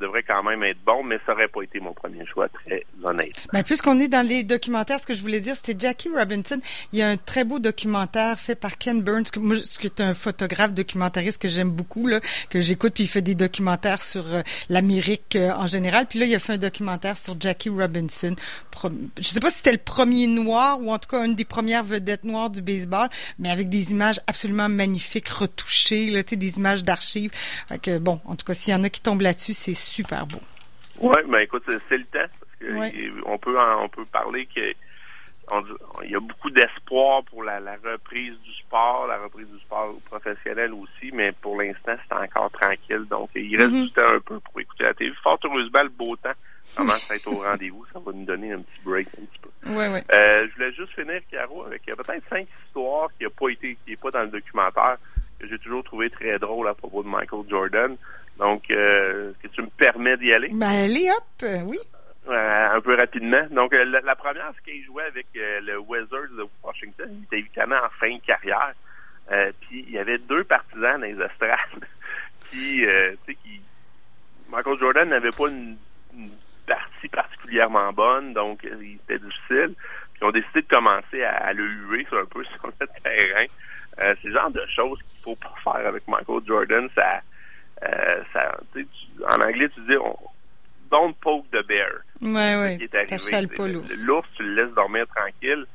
Devrait 0.00 0.22
quand 0.22 0.42
même 0.42 0.62
être 0.62 0.78
bon, 0.84 1.02
mais 1.02 1.18
ça 1.26 1.32
n'aurait 1.32 1.48
pas 1.48 1.62
été 1.62 1.80
mon 1.80 1.92
premier 1.92 2.24
choix, 2.26 2.48
très 2.48 2.84
honnête. 3.04 3.46
Ben, 3.52 3.62
puisqu'on 3.62 3.98
est 3.98 4.08
dans 4.08 4.26
les 4.26 4.44
documentaires, 4.44 5.00
ce 5.00 5.06
que 5.06 5.14
je 5.14 5.22
voulais 5.22 5.40
dire, 5.40 5.56
c'était 5.56 5.76
Jackie 5.78 6.08
Robinson. 6.08 6.60
Il 6.92 6.98
y 6.98 7.02
a 7.02 7.08
un 7.08 7.16
très 7.16 7.44
beau 7.44 7.58
documentaire 7.58 8.38
fait 8.38 8.54
par 8.54 8.78
Ken 8.78 9.02
Burns, 9.02 9.24
que 9.32 9.38
moi, 9.38 9.56
qui 9.56 9.86
est 9.86 10.00
un 10.00 10.14
photographe 10.14 10.72
documentariste 10.72 11.40
que 11.40 11.48
j'aime 11.48 11.70
beaucoup, 11.70 12.06
là, 12.06 12.20
que 12.50 12.60
j'écoute, 12.60 12.94
puis 12.94 13.04
il 13.04 13.08
fait 13.08 13.22
des 13.22 13.34
documentaires 13.34 14.02
sur 14.02 14.26
euh, 14.32 14.42
l'Amérique 14.68 15.36
euh, 15.36 15.52
en 15.52 15.66
général. 15.66 16.06
Puis 16.06 16.18
là, 16.18 16.26
il 16.26 16.34
a 16.34 16.38
fait 16.38 16.54
un 16.54 16.58
documentaire 16.58 17.16
sur 17.16 17.36
Jackie 17.40 17.68
Robinson. 17.68 18.34
Je 19.18 19.22
sais 19.22 19.40
pas 19.40 19.50
si 19.50 19.58
c'était 19.58 19.72
le 19.72 19.78
premier 19.78 20.26
noir 20.26 20.78
ou 20.80 20.92
en 20.92 20.98
tout 20.98 21.08
cas 21.08 21.24
une 21.24 21.34
des 21.34 21.46
premières 21.46 21.84
vedettes 21.84 22.24
noires 22.24 22.50
du 22.50 22.60
baseball, 22.60 23.08
mais 23.38 23.50
avec 23.50 23.68
des 23.68 23.90
images 23.90 24.20
absolument 24.26 24.68
magnifiques, 24.68 25.28
retouchées, 25.28 26.08
là, 26.10 26.22
des 26.22 26.56
images 26.56 26.84
d'archives. 26.84 27.30
bon, 28.00 28.20
en 28.24 28.36
tout 28.36 28.44
cas, 28.44 28.54
s'il 28.54 28.72
y 28.72 28.76
en 28.76 28.84
a 28.84 28.90
qui 28.90 29.00
tombent 29.00 29.22
là-dessus, 29.22 29.54
c'est 29.54 29.74
super 29.86 30.26
beau. 30.26 30.40
Oui, 31.00 31.16
mais 31.28 31.44
écoute, 31.44 31.64
c'est 31.88 31.98
le 31.98 32.04
temps. 32.04 32.28
on 33.26 33.38
peut 33.38 33.58
on 33.58 33.88
peut 33.88 34.06
parler 34.06 34.46
que 34.46 34.72
il 36.04 36.10
y 36.10 36.16
a 36.16 36.20
beaucoup 36.20 36.50
d'espoir 36.50 37.22
pour 37.24 37.44
la, 37.44 37.58
reprise 37.84 38.40
du 38.42 38.52
sport, 38.54 39.06
la 39.06 39.18
reprise 39.18 39.48
du 39.48 39.58
sport 39.60 39.94
professionnel 40.06 40.72
aussi, 40.72 41.12
mais 41.12 41.32
pour 41.32 41.60
l'instant, 41.60 41.94
c'est 42.08 42.14
encore 42.14 42.50
tranquille. 42.50 43.04
Donc, 43.08 43.30
il 43.34 43.56
reste 43.56 43.72
mm-hmm. 43.72 43.84
du 43.84 43.92
temps 43.92 44.14
un 44.14 44.20
peu 44.20 44.40
pour 44.40 44.60
écouter 44.60 44.84
la 44.84 44.94
télé. 44.94 45.12
Fort 45.22 45.38
heureusement, 45.44 45.82
le 45.82 45.88
beau 45.90 46.16
temps 46.16 46.32
commence 46.76 47.10
à 47.10 47.14
être 47.14 47.28
au 47.28 47.42
rendez-vous. 47.42 47.86
Ça 47.92 48.00
va 48.00 48.12
nous 48.12 48.24
donner 48.24 48.52
un 48.52 48.60
petit 48.60 48.80
break 48.84 49.06
un 49.08 49.24
petit 49.24 49.38
peu. 49.40 49.48
Euh, 49.68 50.48
je 50.48 50.54
voulais 50.54 50.72
juste 50.72 50.92
finir, 50.94 51.20
Caro, 51.30 51.64
avec 51.64 51.84
peut-être 51.84 52.28
cinq 52.28 52.48
histoires 52.66 53.08
qui 53.16 53.24
n'ont 53.24 53.30
pas 53.30 53.48
été, 53.48 53.78
qui 53.84 53.90
n'est 53.90 53.96
pas 53.96 54.10
dans 54.10 54.22
le 54.22 54.28
documentaire, 54.28 54.96
que 55.38 55.46
j'ai 55.48 55.58
toujours 55.58 55.84
trouvé 55.84 56.10
très 56.10 56.38
drôle 56.38 56.68
à 56.68 56.74
propos 56.74 57.02
de 57.02 57.08
Michael 57.08 57.44
Jordan. 57.48 57.96
Donc, 58.38 58.70
euh, 58.70 59.30
est-ce 59.30 59.48
que 59.48 59.54
tu 59.54 59.62
me 59.62 59.68
permets 59.68 60.16
d'y 60.16 60.32
aller? 60.32 60.48
Ben, 60.52 60.66
allez, 60.66 61.10
hop, 61.10 61.24
euh, 61.42 61.62
oui. 61.64 61.78
un 62.28 62.80
peu 62.80 62.96
rapidement. 62.96 63.46
Donc, 63.50 63.72
la, 63.72 64.14
première, 64.16 64.52
c'est 64.56 64.70
qu'il 64.70 64.84
jouait 64.84 65.04
avec 65.04 65.26
le 65.34 65.78
Wizards 65.78 66.36
de 66.36 66.46
Washington. 66.62 67.08
Il 67.10 67.24
était 67.24 67.38
évidemment 67.38 67.76
en 67.76 67.90
fin 67.98 68.14
de 68.14 68.20
carrière. 68.20 68.74
puis, 69.60 69.84
il 69.88 69.94
y 69.94 69.98
avait 69.98 70.18
deux 70.18 70.44
partisans 70.44 71.00
dans 71.00 71.06
les 71.06 71.20
estrades 71.20 71.84
qui, 72.50 72.80
tu 72.80 72.86
sais, 73.26 73.34
qui... 73.42 73.60
Michael 74.50 74.78
Jordan 74.78 75.08
n'avait 75.08 75.30
pas 75.30 75.48
une, 75.48 75.76
partie 76.66 77.08
particulièrement 77.08 77.92
bonne, 77.92 78.32
donc 78.32 78.60
c'était 78.62 79.18
difficile. 79.18 79.74
Puis, 80.12 80.20
ils 80.22 80.24
ont 80.24 80.30
décidé 80.30 80.62
de 80.62 80.68
commencer 80.68 81.22
à, 81.22 81.52
le 81.52 81.64
huer 81.64 82.04
sur 82.08 82.18
un 82.18 82.24
peu 82.26 82.44
sur 82.58 82.66
le 82.66 82.86
terrain. 83.02 83.46
C'est 83.98 84.24
le 84.24 84.32
genre 84.32 84.50
de 84.50 84.62
choses 84.74 85.00
qu'il 85.02 85.20
faut 85.20 85.36
pas 85.36 85.54
faire 85.64 85.86
avec 85.86 86.06
Michael 86.06 86.40
Jordan. 86.46 86.88
Ça 86.94 87.20
euh, 87.82 88.22
ça, 88.32 88.58
en 89.28 89.40
anglais, 89.40 89.68
tu 89.68 89.80
dis 89.82 89.96
on, 89.96 90.16
don't 90.90 91.14
poke 91.20 91.46
the 91.50 91.66
bear. 91.66 92.02
Ouais. 92.22 92.78
T'achales 92.88 93.48
pas 93.48 93.68
l'ours. 93.68 94.06
L'ours, 94.06 94.32
tu 94.34 94.42
le 94.42 94.54
laisses 94.54 94.74
dormir 94.74 95.06
tranquille. 95.14 95.66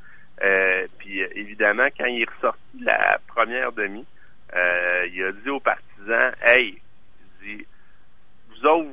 Euh, 0.43 0.87
puis 0.97 1.21
évidemment, 1.35 1.87
quand 1.97 2.05
il 2.05 2.23
est 2.23 2.29
ressorti 2.29 2.59
la 2.81 3.19
première 3.27 3.71
demi, 3.71 4.05
euh, 4.55 5.07
il 5.13 5.23
a 5.23 5.31
dit 5.31 5.49
aux 5.49 5.59
partisans, 5.59 6.33
hey, 6.43 6.81
il 7.43 7.57
dit, 7.57 7.65
vous 8.49 8.65
autres, 8.65 8.89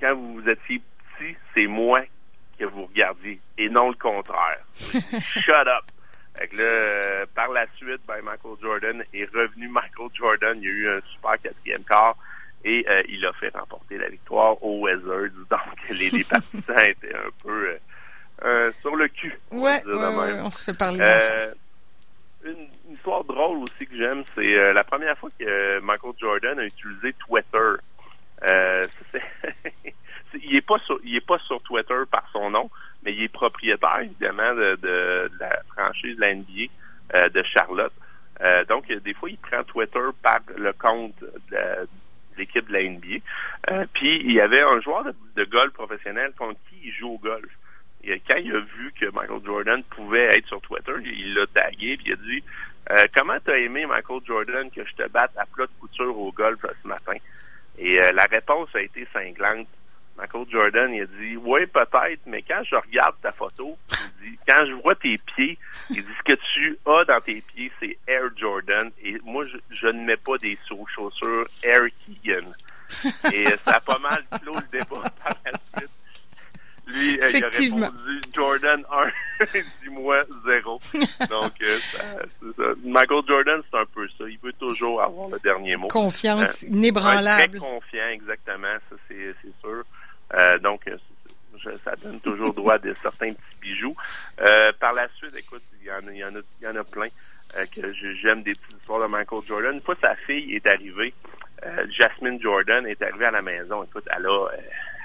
quand 0.00 0.14
vous 0.14 0.48
étiez 0.48 0.80
petits, 1.18 1.36
c'est 1.54 1.66
moi 1.66 2.00
que 2.58 2.64
vous 2.64 2.86
regardiez 2.86 3.40
et 3.58 3.68
non 3.68 3.90
le 3.90 3.96
contraire. 3.96 4.64
Shut 4.74 5.50
up. 5.50 5.84
Fait 6.36 6.48
que 6.48 6.56
là, 6.56 6.62
euh, 6.62 6.83
par 7.44 7.52
la 7.52 7.66
suite, 7.76 8.00
ben, 8.06 8.22
Michael 8.22 8.56
Jordan 8.60 9.02
est 9.12 9.30
revenu 9.34 9.68
Michael 9.80 10.08
Jordan. 10.14 10.56
Il 10.58 10.64
y 10.64 10.68
a 10.68 10.70
eu 10.70 10.88
un 10.88 11.00
super 11.12 11.38
quatrième 11.38 11.84
quart 11.84 12.16
et 12.64 12.84
euh, 12.88 13.02
il 13.08 13.24
a 13.26 13.32
fait 13.34 13.50
remporter 13.54 13.98
la 13.98 14.08
victoire 14.08 14.62
aux 14.62 14.80
Wizards. 14.80 15.30
Donc, 15.50 15.60
les, 15.90 16.10
les 16.10 16.24
partisans 16.30 16.78
étaient 16.78 17.14
un 17.14 17.30
peu 17.42 17.76
euh, 18.44 18.72
sur 18.80 18.96
le 18.96 19.08
cul. 19.08 19.38
Ouais, 19.50 19.82
on, 19.86 20.50
se 20.50 20.64
fait 20.64 20.76
parler 20.76 20.98
une, 22.44 22.50
une, 22.50 22.94
histoire 22.94 23.24
drôle 23.24 23.58
aussi 23.58 23.86
que 23.86 23.96
j'aime, 23.96 24.22
c'est 24.34 24.72
la 24.72 24.84
première 24.84 25.16
fois 25.16 25.30
que 25.38 25.80
Michael 25.80 26.12
Jordan 26.18 26.58
a 26.58 26.64
utilisé 26.64 27.14
Twitter. 27.14 27.74
il 30.42 30.56
est 30.56 30.60
pas 30.60 30.78
sur, 30.80 30.98
il 31.04 31.16
est 31.16 31.26
pas 31.26 31.38
sur 31.40 31.62
Twitter 31.62 32.02
par 32.10 32.28
son 32.32 32.50
nom, 32.50 32.70
mais 33.02 33.12
il 33.14 33.22
est 33.22 33.28
propriétaire, 33.28 34.00
évidemment, 34.00 34.54
de, 34.54 35.30
la 35.40 35.62
franchise 35.74 36.16
de 36.16 36.20
la 36.20 36.34
NBA 36.34 36.70
euh, 37.14 37.28
de 37.28 37.42
Charlotte. 37.42 37.92
Euh, 38.40 38.64
donc, 38.64 38.86
des 38.88 39.14
fois, 39.14 39.30
il 39.30 39.38
prend 39.38 39.62
Twitter 39.64 40.00
par 40.22 40.40
le 40.56 40.72
compte 40.72 41.14
de, 41.50 41.88
l'équipe 42.36 42.66
de 42.68 42.72
la 42.72 42.82
NBA. 42.82 43.22
Euh, 43.70 43.86
puis, 43.92 44.20
il 44.24 44.32
y 44.32 44.40
avait 44.40 44.62
un 44.62 44.80
joueur 44.80 45.04
de, 45.36 45.44
golf 45.44 45.72
professionnel 45.72 46.32
contre 46.36 46.58
qui 46.68 46.88
il 46.88 46.92
joue 46.92 47.10
au 47.10 47.18
golf. 47.18 47.48
Et 48.02 48.20
quand 48.28 48.36
il 48.36 48.54
a 48.54 48.60
vu 48.60 48.92
que 49.00 49.06
Michael 49.12 49.40
Jordan 49.44 49.82
pouvait 49.84 50.36
être 50.36 50.46
sur 50.46 50.60
Twitter, 50.60 50.92
il 51.02 51.34
l'a 51.34 51.46
tagué 51.46 51.96
puis 51.96 52.08
il 52.08 52.12
a 52.12 52.16
dit 52.16 52.44
euh, 52.90 53.06
Comment 53.14 53.38
t'as 53.42 53.56
aimé 53.56 53.86
Michael 53.86 54.20
Jordan 54.26 54.70
que 54.70 54.84
je 54.84 54.92
te 54.94 55.08
batte 55.08 55.32
à 55.38 55.46
plat 55.46 55.64
de 55.64 55.70
couture 55.80 56.18
au 56.18 56.30
golf 56.30 56.60
ce 56.82 56.88
matin? 56.88 57.14
Et 57.78 57.96
la 57.96 58.24
réponse 58.24 58.68
a 58.74 58.82
été 58.82 59.08
cinglante. 59.10 59.66
Michael 60.16 60.46
Jordan, 60.50 60.94
il 60.94 61.02
a 61.02 61.06
dit, 61.06 61.36
oui, 61.36 61.66
peut-être, 61.66 62.20
mais 62.26 62.42
quand 62.42 62.62
je 62.64 62.76
regarde 62.76 63.16
ta 63.20 63.32
photo, 63.32 63.76
il 64.22 64.30
dit, 64.30 64.38
quand 64.46 64.64
je 64.66 64.72
vois 64.74 64.94
tes 64.94 65.18
pieds, 65.18 65.58
il 65.90 66.02
dit, 66.02 66.12
ce 66.18 66.32
que 66.32 66.38
tu 66.54 66.78
as 66.86 67.04
dans 67.04 67.20
tes 67.20 67.40
pieds, 67.40 67.72
c'est 67.80 67.98
Air 68.06 68.30
Jordan. 68.36 68.90
Et 69.02 69.16
moi, 69.24 69.44
je, 69.70 69.86
ne 69.88 70.04
mets 70.04 70.16
pas 70.16 70.38
des 70.38 70.58
chaussures 70.68 71.46
Air 71.62 71.82
Keegan. 72.06 72.48
Et 73.32 73.46
ça 73.64 73.76
a 73.76 73.80
pas 73.80 73.98
mal 73.98 74.24
clos 74.40 74.54
le 74.54 74.78
débat 74.78 75.10
par 75.22 75.34
la 75.44 75.52
suite. 75.78 75.90
Lui, 76.86 77.18
euh, 77.18 77.30
il 77.32 77.44
a 77.44 77.48
répondu 77.48 78.20
Jordan 78.34 78.84
1, 79.40 79.46
dis-moi 79.82 80.22
0. 80.44 80.80
Donc, 81.30 81.52
euh, 81.62 81.78
ça, 81.78 82.64
Michael 82.84 83.22
Jordan, 83.26 83.62
c'est 83.70 83.78
un 83.78 83.86
peu 83.86 84.06
ça. 84.18 84.24
Il 84.28 84.38
veut 84.42 84.52
toujours 84.52 85.02
avoir 85.02 85.28
le 85.30 85.38
dernier 85.38 85.76
mot. 85.76 85.88
Confiance 85.88 86.64
euh, 86.64 86.68
inébranlable. 86.68 87.58
Très 87.58 87.58
confiant, 87.58 88.08
exactement. 88.12 88.76
Euh, 90.34 90.58
donc, 90.58 90.82
ça 91.84 91.96
donne 91.96 92.20
toujours 92.20 92.52
droit 92.54 92.74
à 92.74 92.94
certains 93.00 93.32
petits 93.32 93.60
bijoux. 93.60 93.96
Euh, 94.40 94.72
par 94.78 94.92
la 94.92 95.08
suite, 95.16 95.34
écoute, 95.36 95.62
il 95.80 95.86
y 95.86 95.90
en 95.90 96.06
a, 96.06 96.12
il 96.12 96.18
y 96.18 96.24
en 96.24 96.34
a, 96.34 96.40
il 96.60 96.64
y 96.64 96.68
en 96.68 96.76
a 96.76 96.84
plein 96.84 97.08
euh, 97.56 97.64
que 97.74 97.92
j'aime 98.22 98.42
des 98.42 98.52
petites 98.54 98.78
histoires 98.78 99.00
de 99.00 99.06
Michael 99.06 99.40
Jordan. 99.46 99.74
Une 99.74 99.80
fois, 99.80 99.96
sa 100.00 100.14
fille 100.16 100.54
est 100.54 100.66
arrivée, 100.66 101.14
Jasmine 101.96 102.40
Jordan 102.42 102.86
est 102.86 103.00
arrivée 103.00 103.26
à 103.26 103.30
la 103.30 103.42
maison. 103.42 103.82
Écoute, 103.84 104.06
elle 104.14 104.26
a, 104.26 104.48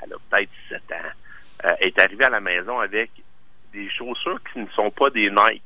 elle 0.03 0.13
a 0.13 0.17
peut-être 0.29 0.49
7 0.67 0.81
ans. 0.91 1.73
elle 1.79 1.87
est 1.87 2.01
arrivée 2.01 2.25
à 2.25 2.29
la 2.29 2.41
maison 2.41 2.79
avec 2.79 3.11
des 3.71 3.89
chaussures 3.89 4.39
qui 4.51 4.59
ne 4.59 4.67
sont 4.69 4.91
pas 4.91 5.09
des 5.09 5.29
Nike. 5.29 5.63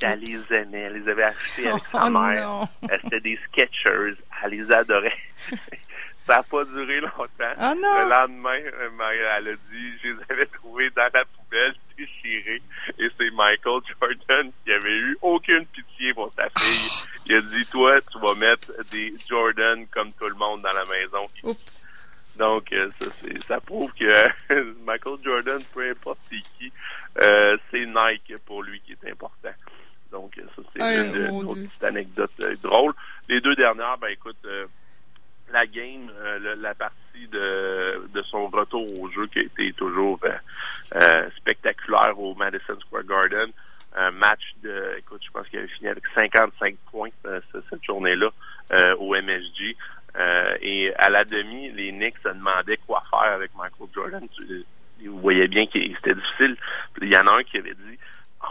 elle 0.00 0.20
les 0.20 0.52
aimait, 0.54 0.80
elle 0.80 1.02
les 1.02 1.10
avait 1.10 1.24
achetées 1.24 1.68
avec 1.68 1.82
sa 1.92 2.06
oh, 2.06 2.10
mère. 2.10 2.64
C'était 3.02 3.20
des 3.20 3.38
Skechers, 3.48 4.14
elle 4.42 4.50
les 4.50 4.72
adorait. 4.72 5.12
Ça 6.24 6.36
n'a 6.36 6.42
pas 6.44 6.64
duré 6.64 7.00
longtemps. 7.00 7.54
Ah, 7.56 7.74
le 7.74 8.08
lendemain, 8.08 8.60
euh, 8.60 9.36
elle 9.38 9.48
a 9.48 9.52
dit, 9.54 9.98
je 10.02 10.08
les 10.08 10.16
avais 10.30 10.46
trouvés 10.46 10.88
dans 10.90 11.08
la 11.12 11.24
poubelle, 11.24 11.74
déchirés. 11.98 12.62
Et 12.98 13.08
c'est 13.18 13.30
Michael 13.32 13.80
Jordan 13.88 14.52
qui 14.64 14.72
avait 14.72 14.98
eu 14.98 15.18
aucune 15.20 15.66
pitié 15.66 16.14
pour 16.14 16.32
sa 16.36 16.48
fille. 16.60 17.06
Il 17.26 17.34
a 17.34 17.40
dit, 17.40 17.66
toi, 17.66 18.00
tu 18.02 18.20
vas 18.20 18.34
mettre 18.34 18.72
des 18.92 19.12
Jordan 19.28 19.84
comme 19.92 20.12
tout 20.12 20.28
le 20.28 20.34
monde 20.36 20.62
dans 20.62 20.72
la 20.72 20.84
maison. 20.84 21.28
Oups. 21.42 21.88
Donc, 22.36 22.72
euh, 22.72 22.88
ça, 23.00 23.10
ça 23.40 23.60
prouve 23.60 23.92
que 23.94 24.04
Michael 24.84 25.16
Jordan, 25.24 25.60
peu 25.74 25.90
importe 25.90 26.20
c'est 26.30 26.38
qui, 26.56 26.72
euh, 27.20 27.56
c'est 27.70 27.84
Nike 27.84 28.38
pour 28.46 28.62
lui 28.62 28.80
qui 28.80 28.92
est 28.92 29.10
important. 29.10 29.50
Donc, 30.12 30.40
ça, 30.56 30.62
c'est 30.72 30.80
une, 30.80 31.30
autre 31.30 31.62
petite 31.62 31.84
anecdote 31.84 32.30
drôle. 32.62 32.94
Les 33.28 33.40
deux 33.40 33.56
dernières, 33.56 33.98
ben 33.98 34.08
écoute, 34.08 34.36
la 35.52 35.66
game, 35.66 36.10
euh, 36.20 36.38
la 36.58 36.74
partie 36.74 37.26
de, 37.30 38.08
de 38.12 38.22
son 38.22 38.48
retour 38.48 38.84
au 39.00 39.10
jeu 39.10 39.26
qui 39.26 39.40
a 39.40 39.42
été 39.42 39.72
toujours 39.74 40.18
euh, 40.24 40.30
euh, 40.96 41.30
spectaculaire 41.36 42.18
au 42.18 42.34
Madison 42.34 42.78
Square 42.80 43.04
Garden. 43.04 43.50
Un 43.94 44.10
match 44.10 44.54
de, 44.62 44.96
écoute, 44.98 45.20
je 45.24 45.30
pense 45.30 45.46
qu'il 45.48 45.58
avait 45.58 45.68
fini 45.68 45.88
avec 45.88 46.04
55 46.14 46.76
points 46.90 47.10
cette 47.68 47.84
journée-là 47.84 48.30
au 48.98 49.14
MSG. 49.14 49.76
et 50.62 50.94
à 50.96 51.10
la 51.10 51.24
demi, 51.24 51.70
les 51.72 51.92
Knicks 51.92 52.16
se 52.22 52.30
demandaient 52.30 52.78
quoi 52.86 53.02
faire 53.10 53.32
avec 53.34 53.50
Michael 53.54 53.88
Jordan. 53.94 54.22
Vous 55.04 55.20
voyez 55.20 55.46
bien 55.46 55.66
que 55.66 55.78
c'était 55.78 56.14
difficile. 56.14 56.56
Il 57.02 57.12
y 57.12 57.16
en 57.18 57.26
a 57.26 57.34
un 57.34 57.42
qui 57.42 57.58
avait 57.58 57.74
dit 57.74 57.98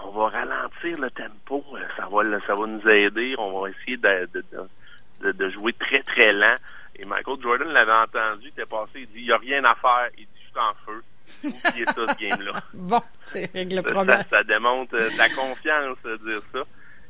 on 0.04 0.12
va 0.12 0.30
ralentir 0.30 0.98
le 1.00 1.10
tempo, 1.10 1.64
ça 1.98 2.08
va 2.08 2.40
ça 2.42 2.56
va 2.56 2.68
nous 2.68 2.88
aider, 2.90 3.36
on 3.38 3.62
va 3.62 3.70
essayer 3.70 3.98
de, 3.98 4.30
de, 4.34 5.32
de 5.32 5.50
jouer 5.52 5.74
très 5.74 6.02
très 6.04 6.32
lent. 6.32 6.56
Et 6.96 7.06
Michael 7.06 7.42
Jordan 7.42 7.70
l'avait 7.70 7.92
entendu, 7.92 8.44
il 8.44 8.48
était 8.50 8.66
passé, 8.66 8.91
il 9.02 9.08
dit, 9.08 9.20
il 9.22 9.26
n'y 9.26 9.32
a 9.32 9.38
rien 9.38 9.64
à 9.64 9.76
faire, 9.76 10.10
il 10.18 10.26
dit, 10.26 10.30
je 10.36 10.50
suis 10.50 10.60
en 10.60 10.72
feu. 10.86 11.04
Oubliez 11.44 11.86
ça, 11.86 11.94
ce 12.08 12.20
game-là. 12.20 12.54
Bon, 12.74 13.02
c'est 13.26 13.52
règle 13.54 13.78
le 13.78 13.82
problème. 13.82 14.24
Ça, 14.30 14.44
démontre 14.44 14.96
euh, 14.96 15.10
la 15.18 15.30
confiance 15.30 15.98
de 16.04 16.18
dire 16.18 16.42
ça. 16.52 16.64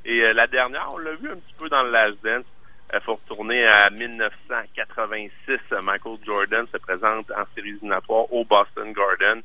Et 0.06 0.22
euh, 0.22 0.34
la 0.34 0.48
dernière, 0.48 0.90
on 0.94 0.98
l'a 0.98 1.16
vu 1.16 1.30
un 1.30 1.36
petit 1.36 1.60
peu 1.60 1.70
dans 1.70 1.84
le 1.84 1.92
Last 1.92 2.18
Dance. 2.24 2.46
Il 2.94 3.00
faut 3.00 3.16
retourner 3.16 3.66
à 3.66 3.90
1986. 3.90 5.60
Michael 5.82 6.18
Jordan 6.26 6.66
se 6.72 6.78
présente 6.78 7.32
en 7.32 7.46
séries 7.56 7.70
éliminatoires 7.70 8.32
au 8.34 8.44
Boston 8.44 8.92
Garden. 8.94 9.42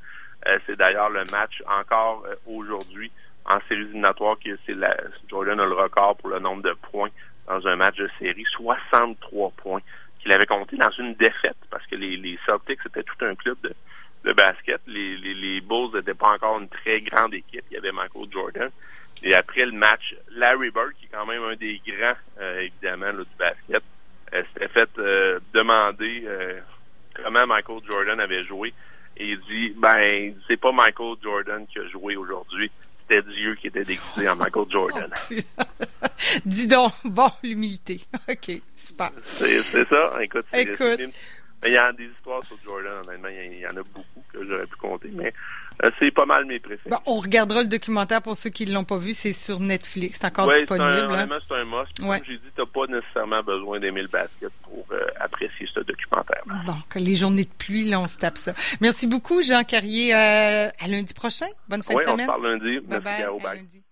Euh, 0.48 0.58
c'est 0.66 0.76
d'ailleurs 0.76 1.10
le 1.10 1.22
match 1.30 1.62
encore 1.66 2.26
aujourd'hui 2.46 3.10
en 3.44 3.58
séries 3.68 3.82
éliminatoires 3.82 4.36
que 4.44 4.50
c'est 4.66 4.74
la 4.74 4.96
Jordan 5.28 5.60
a 5.60 5.66
le 5.66 5.74
record 5.74 6.16
pour 6.16 6.30
le 6.30 6.38
nombre 6.40 6.62
de 6.62 6.74
points 6.90 7.10
dans 7.46 7.64
un 7.66 7.76
match 7.76 7.96
de 7.96 8.10
série, 8.18 8.44
63 8.56 9.52
points 9.56 9.80
qu'il 10.20 10.32
avait 10.32 10.46
compté 10.46 10.76
dans 10.76 10.90
une 10.90 11.14
défaite 11.14 11.56
parce 11.70 11.86
que 11.86 11.94
les, 11.94 12.16
les 12.16 12.38
Celtics 12.44 12.80
c'était 12.82 13.04
tout 13.04 13.15
un 13.26 13.34
club 13.34 13.56
de, 13.62 13.72
de 14.24 14.32
basket. 14.32 14.80
Les, 14.86 15.16
les, 15.16 15.34
les 15.34 15.60
Bulls 15.60 15.90
n'étaient 15.94 16.14
pas 16.14 16.30
encore 16.30 16.58
une 16.58 16.68
très 16.68 17.00
grande 17.00 17.34
équipe. 17.34 17.64
Il 17.70 17.74
y 17.74 17.78
avait 17.78 17.92
Michael 17.92 18.26
Jordan. 18.30 18.70
Et 19.22 19.34
après 19.34 19.64
le 19.64 19.72
match, 19.72 20.14
Larry 20.30 20.70
Bird, 20.70 20.92
qui 20.98 21.06
est 21.06 21.08
quand 21.10 21.26
même 21.26 21.42
un 21.42 21.56
des 21.56 21.80
grands, 21.86 22.16
euh, 22.40 22.60
évidemment, 22.60 23.06
là, 23.06 23.24
du 23.24 23.36
basket, 23.38 23.82
euh, 24.34 24.42
s'était 24.52 24.68
fait 24.68 24.88
euh, 24.98 25.40
demander 25.54 26.28
comment 27.14 27.46
Michael 27.46 27.80
Jordan 27.90 28.20
avait 28.20 28.44
joué. 28.44 28.74
Et 29.16 29.30
il 29.30 29.40
dit, 29.40 29.74
ben, 29.76 30.34
c'est 30.46 30.58
pas 30.58 30.72
Michael 30.72 31.16
Jordan 31.22 31.66
qui 31.66 31.78
a 31.78 31.88
joué 31.88 32.16
aujourd'hui, 32.16 32.70
c'était 33.00 33.22
Dieu 33.22 33.54
qui 33.54 33.68
était 33.68 33.84
déguisé 33.84 34.28
en 34.28 34.36
Michael 34.36 34.66
Jordan. 34.68 35.10
Dis 36.44 36.66
donc, 36.66 36.92
bon, 37.04 37.28
l'humilité. 37.42 38.00
OK, 38.28 38.60
super. 38.74 39.10
C'est 39.22 39.62
ça. 39.88 40.12
Écoute, 40.20 40.44
Écoute. 40.52 41.00
Il 41.66 41.72
y 41.72 41.76
a 41.76 41.92
des 41.92 42.06
histoires 42.06 42.42
sur 42.46 42.56
Jordan, 42.66 43.02
honnêtement, 43.06 43.28
il 43.28 43.58
y, 43.58 43.66
en 43.66 43.70
a 43.70 43.82
beaucoup 43.82 44.22
que 44.32 44.46
j'aurais 44.46 44.66
pu 44.66 44.76
compter, 44.76 45.10
mais 45.12 45.32
Euh, 45.84 45.90
c'est 45.98 46.10
pas 46.10 46.24
mal 46.24 46.44
mes 46.46 46.58
préférés. 46.58 46.90
Bon, 46.90 46.98
on 47.04 47.20
regardera 47.20 47.62
le 47.62 47.68
documentaire 47.68 48.22
pour 48.22 48.36
ceux 48.36 48.50
qui 48.50 48.64
ne 48.66 48.72
l'ont 48.72 48.84
pas 48.84 48.96
vu. 48.96 49.12
C'est 49.12 49.32
sur 49.32 49.60
Netflix. 49.60 50.18
C'est 50.20 50.26
encore 50.26 50.50
disponible. 50.50 50.86
C'est 50.86 51.02
hein? 51.02 51.06
vraiment, 51.06 51.36
c'est 51.38 51.54
un 51.54 51.64
must. 51.64 51.98
Comme 51.98 52.24
j'ai 52.26 52.38
dit, 52.38 52.48
tu 52.54 52.60
n'as 52.60 52.66
pas 52.66 52.86
nécessairement 52.86 53.42
besoin 53.42 53.78
d'aimer 53.78 54.02
le 54.02 54.08
basket 54.08 54.50
pour 54.62 54.86
euh, 54.92 55.06
apprécier 55.20 55.68
ce 55.74 55.80
documentaire. 55.80 56.42
Bon, 56.64 56.76
que 56.88 56.98
les 56.98 57.14
journées 57.14 57.44
de 57.44 57.50
pluie, 57.58 57.84
là, 57.88 58.00
on 58.00 58.06
se 58.06 58.16
tape 58.16 58.38
ça. 58.38 58.54
Merci 58.80 59.06
beaucoup, 59.06 59.42
Jean 59.42 59.64
Carrier. 59.64 60.14
Euh, 60.14 60.68
à 60.78 60.88
lundi 60.88 61.12
prochain. 61.12 61.46
Bonne 61.68 61.82
fin 61.82 61.94
de 61.94 62.00
semaine. 62.00 62.20
on 62.20 62.22
se 62.22 62.26
parle 62.26 62.46
lundi. 62.46 62.78
Merci, 62.88 63.04
bye, 63.04 63.40
bye, 63.42 63.56
lundi. 63.58 63.82